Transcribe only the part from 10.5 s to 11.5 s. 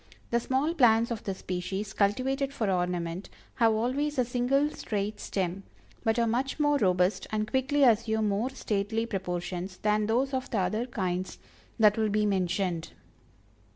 other kinds